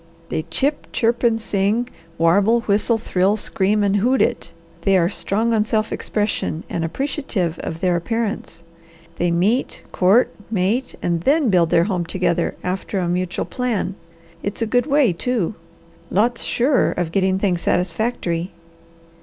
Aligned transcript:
They 0.29 0.45
chip, 0.49 0.87
chirp, 0.91 1.21
and 1.21 1.39
sing, 1.39 1.87
warble, 2.17 2.61
whistle, 2.61 2.97
thrill, 2.97 3.37
scream, 3.37 3.83
and 3.83 3.97
hoot 3.97 4.19
it. 4.19 4.51
They 4.81 4.97
are 4.97 5.09
strong 5.09 5.53
on 5.53 5.63
self 5.63 5.93
expression, 5.93 6.63
and 6.71 6.83
appreciative 6.83 7.59
of 7.59 7.81
their 7.81 7.95
appearance. 7.95 8.63
They 9.17 9.29
meet, 9.29 9.83
court, 9.91 10.33
mate, 10.49 10.95
and 11.03 11.21
THEN 11.21 11.51
build 11.51 11.69
their 11.69 11.83
home 11.83 12.05
together 12.07 12.55
after 12.63 12.97
a 12.97 13.07
mutual 13.07 13.45
plan. 13.45 13.93
It's 14.41 14.63
a 14.63 14.65
good 14.65 14.87
way, 14.87 15.13
too! 15.13 15.53
Lots 16.09 16.41
surer 16.41 16.93
of 16.93 17.11
getting 17.11 17.37
things 17.37 17.61
satisfactory." 17.61 18.51